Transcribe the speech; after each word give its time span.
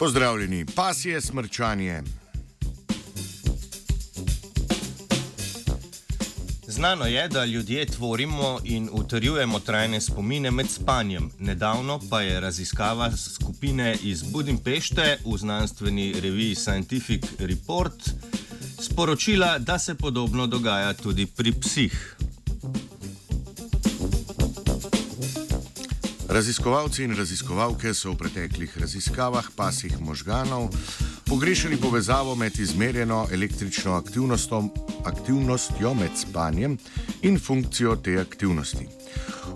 Pozdravljeni, 0.00 0.66
pasje 0.74 1.20
smrčanje. 1.20 2.02
Znano 6.66 7.06
je, 7.06 7.28
da 7.28 7.44
ljudje 7.44 7.86
tvorimo 7.86 8.58
in 8.64 8.88
utrjujemo 8.92 9.60
trajne 9.60 10.00
spomine 10.00 10.50
med 10.50 10.70
spanjem. 10.70 11.30
Nedavno 11.38 12.00
pa 12.10 12.20
je 12.20 12.40
raziskava 12.40 13.12
skupine 13.16 13.96
iz 14.02 14.22
Budimpešte 14.22 15.18
v 15.24 15.38
znanstveni 15.38 16.14
reviji 16.20 16.54
Scientific 16.54 17.24
Report 17.38 18.10
sporočila, 18.82 19.58
da 19.58 19.78
se 19.78 19.94
podobno 19.94 20.46
dogaja 20.46 20.94
tudi 20.94 21.26
pri 21.26 21.52
psih. 21.52 22.19
Raziskovalci 26.30 27.02
in 27.02 27.16
raziskovalke 27.16 27.90
so 27.94 28.12
v 28.12 28.16
preteklih 28.22 28.70
raziskavah 28.78 29.50
pasih 29.56 29.98
možganov 29.98 30.70
pogrešali 31.26 31.76
povezavo 31.76 32.34
med 32.38 32.54
izmerjeno 32.58 33.26
električno 33.32 33.96
aktivnostjo 35.04 35.94
med 35.94 36.14
spanjem 36.14 36.78
in 37.22 37.38
funkcijo 37.38 37.96
te 37.96 38.14
aktivnosti. 38.20 38.86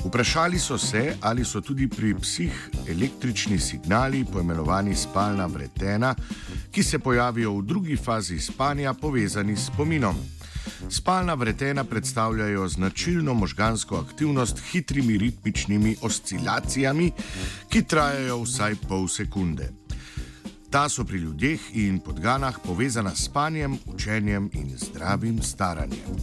Vprašali 0.05 0.59
so 0.59 0.78
se, 0.78 1.16
ali 1.20 1.45
so 1.45 1.60
tudi 1.60 1.88
pri 1.88 2.14
psih 2.14 2.70
električni 2.88 3.59
signali, 3.59 4.25
poimenovani 4.33 4.97
spalna 4.97 5.47
vretena, 5.47 6.14
ki 6.70 6.83
se 6.83 6.98
pojavijo 6.98 7.55
v 7.55 7.62
drugi 7.62 7.97
fazi 7.97 8.41
spanja, 8.41 8.95
povezani 8.95 9.56
s 9.56 9.66
spominom. 9.66 10.16
Spalna 10.90 11.34
vretena 11.34 11.84
predstavljajo 11.84 12.68
značilno 12.68 13.34
možgansko 13.34 13.96
aktivnost 13.96 14.58
s 14.58 14.72
hitrimi 14.72 15.18
ritmičnimi 15.18 15.96
oscilacijami, 16.02 17.12
ki 17.68 17.82
trajajo 17.82 18.42
vsaj 18.42 18.74
pol 18.88 19.08
sekunde. 19.08 19.70
Ta 20.70 20.88
so 20.88 21.04
pri 21.04 21.18
ljudeh 21.18 21.60
in 21.72 22.00
podganah 22.00 22.58
povezana 22.66 23.14
s 23.14 23.24
spanjem, 23.24 23.78
učenjem 23.86 24.50
in 24.52 24.78
zdravim 24.78 25.42
staranjem. 25.42 26.18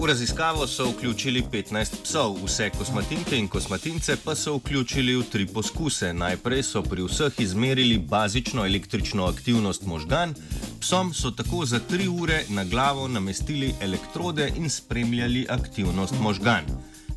V 0.00 0.06
raziskavo 0.06 0.66
so 0.66 0.90
vključili 0.90 1.42
15 1.52 2.02
psov, 2.02 2.36
vse 2.44 2.70
kosmatinke 2.78 3.36
in 3.38 3.48
kosmatince 3.48 4.16
pa 4.24 4.34
so 4.34 4.54
vključili 4.56 5.16
v 5.16 5.24
tri 5.32 5.46
poskuse. 5.46 6.12
Najprej 6.12 6.62
so 6.62 6.82
pri 6.82 7.02
vseh 7.02 7.32
izmerili 7.38 7.98
bazično 7.98 8.64
električno 8.66 9.26
aktivnost 9.26 9.84
možgan, 9.86 10.34
psom 10.80 11.12
so 11.14 11.30
tako 11.30 11.66
za 11.66 11.78
tri 11.78 12.08
ure 12.08 12.44
na 12.48 12.64
glavo 12.64 13.08
namestili 13.08 13.74
elektrode 13.80 14.52
in 14.56 14.70
spremljali 14.70 15.46
aktivnost 15.48 16.14
možgan. 16.20 16.64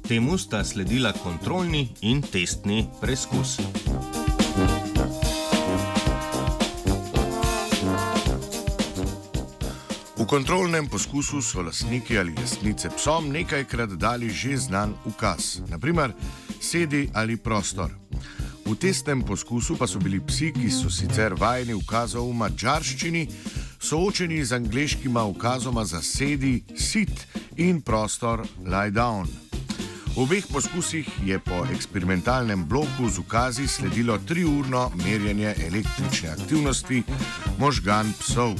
Temu 0.08 0.38
sta 0.38 0.64
sledila 0.64 1.12
kontrolni 1.12 1.88
in 2.02 2.22
testni 2.22 2.86
preizkus. 3.02 3.60
V 10.24 10.28
kontrolnem 10.28 10.88
poskusu 10.88 11.42
so 11.44 11.60
lastniki 11.62 12.16
ali 12.18 12.32
lastnice 12.32 12.88
psom 12.96 13.28
nekajkrat 13.28 14.00
dali 14.00 14.30
že 14.32 14.56
znan 14.58 14.94
ukaz, 15.04 15.60
naprimer 15.68 16.14
sedi 16.64 17.10
ali 17.14 17.36
prostor. 17.36 17.92
V 18.64 18.72
testnem 18.80 19.20
poskusu 19.20 19.76
pa 19.76 19.84
so 19.84 20.00
bili 20.00 20.24
psi, 20.24 20.56
ki 20.56 20.72
so 20.72 20.88
sicer 20.88 21.36
vajeni 21.36 21.76
ukazov 21.76 22.32
v 22.32 22.40
mačarščini, 22.40 23.28
soočeni 23.84 24.40
z 24.46 24.56
angliškima 24.64 25.24
ukazoma 25.28 25.84
za 25.84 26.00
sedi, 26.00 26.64
sit 26.72 27.28
in 27.60 27.84
prostor 27.84 28.48
lie 28.64 28.96
down. 28.96 29.28
V 30.16 30.24
obeh 30.24 30.48
poskusih 30.48 31.04
je 31.20 31.36
po 31.36 31.68
eksperimentalnem 31.68 32.64
bloku 32.64 33.12
z 33.12 33.20
ukazi 33.20 33.68
sledilo 33.68 34.16
triurno 34.24 34.88
merjenje 35.04 35.52
električne 35.68 36.32
aktivnosti 36.32 37.04
možgan 37.60 38.14
psov. 38.24 38.56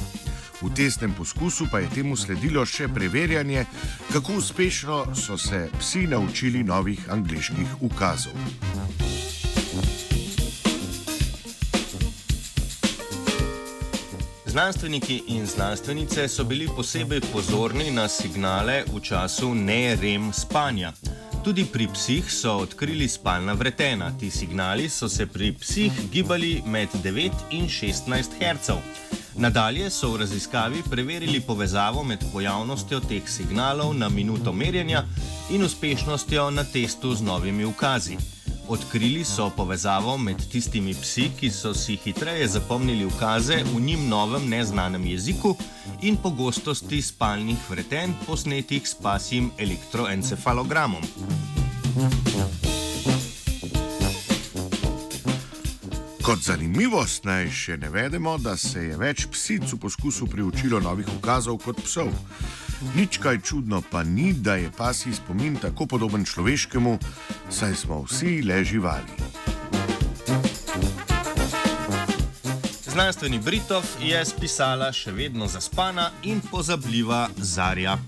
V 0.64 0.72
testnem 0.72 1.12
poskusu 1.12 1.68
pa 1.70 1.78
je 1.84 1.90
temu 2.00 2.16
sledilo 2.16 2.64
še 2.64 2.88
preverjanje, 2.88 3.66
kako 4.12 4.38
uspešno 4.40 5.12
so 5.12 5.36
se 5.36 5.68
psi 5.78 6.06
naučili 6.08 6.64
novih 6.64 7.04
angliških 7.12 7.82
ukazov. 7.84 8.32
Znanstveniki 14.46 15.22
in 15.26 15.46
znanstvenice 15.46 16.28
so 16.28 16.44
bili 16.44 16.68
posebej 16.76 17.20
pozorni 17.32 17.90
na 17.90 18.08
signale 18.08 18.84
v 18.88 19.02
času 19.04 19.52
ne-rem 19.54 20.32
spanja. 20.32 20.92
Tudi 21.44 21.66
pri 21.68 21.90
psih 21.92 22.32
so 22.32 22.54
odkrili 22.64 23.08
spalna 23.08 23.52
vretena. 23.52 24.08
Ti 24.20 24.30
signali 24.30 24.88
so 24.88 25.08
se 25.08 25.26
pri 25.26 25.52
psih 25.52 25.92
gibali 26.12 26.62
med 26.66 26.88
9 27.04 27.32
in 27.50 27.68
16 27.68 28.40
Hz. 28.40 29.23
Nadalje 29.36 29.90
so 29.90 30.12
v 30.12 30.16
raziskavi 30.16 30.82
preverili 30.90 31.40
povezavo 31.40 32.04
med 32.04 32.24
pojavnostjo 32.32 33.00
teh 33.00 33.28
signalov 33.28 33.94
na 33.94 34.08
minuto 34.08 34.52
merjenja 34.52 35.04
in 35.50 35.64
uspešnostjo 35.64 36.50
na 36.50 36.64
testu 36.64 37.14
z 37.14 37.22
novimi 37.22 37.64
ukazi. 37.64 38.16
Odkrili 38.68 39.24
so 39.24 39.50
povezavo 39.56 40.16
med 40.18 40.40
tistimi 40.52 40.94
psi, 40.94 41.30
ki 41.40 41.50
so 41.50 41.74
si 41.74 41.96
hitreje 42.04 42.48
zapomnili 42.48 43.04
ukaze 43.04 43.62
v 43.74 43.80
njim 43.80 44.08
novem 44.08 44.48
neznanem 44.48 45.06
jeziku 45.06 45.56
in 46.02 46.16
pogostosti 46.16 47.02
spalnih 47.02 47.70
vreten 47.70 48.14
posnetih 48.26 48.88
s 48.88 48.94
pasjim 48.94 49.50
elektroencefalogramom. 49.58 51.02
Kot 56.24 56.40
zanimivost 56.40 57.26
naj 57.28 57.50
še 57.52 57.74
ne 57.76 57.90
vedemo, 57.92 58.38
da 58.40 58.54
se 58.56 58.80
je 58.86 58.94
več 58.96 59.26
psic 59.28 59.66
v 59.74 59.76
poskusu 59.82 60.24
priučilo 60.24 60.80
novih 60.80 61.10
ukazov 61.18 61.58
kot 61.60 61.82
psov. 61.84 62.08
Nič 62.96 63.18
kaj 63.20 63.42
čudno 63.44 63.82
pa 63.84 64.00
ni, 64.08 64.32
da 64.32 64.56
je 64.56 64.72
pasji 64.72 65.12
spomin 65.12 65.60
tako 65.60 65.84
podoben 65.84 66.24
človeškemu, 66.24 66.96
saj 67.52 67.76
smo 67.76 68.00
vsi 68.08 68.40
le 68.40 68.64
živali. 68.64 69.12
Znanstveni 72.88 73.44
Britov 73.44 73.84
je 74.00 74.24
spisala 74.24 74.94
še 74.96 75.12
vedno 75.12 75.44
zaspana 75.44 76.08
in 76.24 76.40
pozabljiva 76.40 77.28
Zarja. 77.36 77.98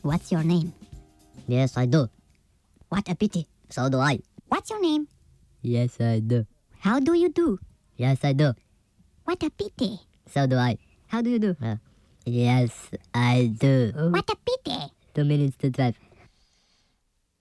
What's 0.00 0.32
your 0.32 0.44
name? 0.44 0.72
Yes, 1.48 1.76
I 1.76 1.84
do. 1.84 2.08
What 2.88 3.12
a 3.12 3.14
pity. 3.14 3.44
So 3.68 3.90
do 3.92 4.00
I. 4.00 4.24
What's 4.48 4.72
your 4.72 4.80
name? 4.80 5.13
Yes, 5.64 5.96
I 5.98 6.20
do. 6.20 6.44
How 6.84 7.00
do 7.00 7.14
you 7.16 7.32
do? 7.32 7.58
Yes, 7.96 8.20
I 8.22 8.34
do. 8.36 8.52
What 9.24 9.42
a 9.42 9.48
pity. 9.48 9.96
So 10.28 10.46
do 10.46 10.56
I. 10.56 10.76
How 11.08 11.22
do 11.22 11.30
you 11.30 11.38
do? 11.38 11.56
Uh, 11.56 11.76
yes, 12.26 12.90
I 13.14 13.48
do. 13.56 13.92
What 14.12 14.28
a 14.28 14.36
pity. 14.44 14.92
Two 15.14 15.24
minutes 15.24 15.56
to 15.64 15.70
drive. 15.70 15.96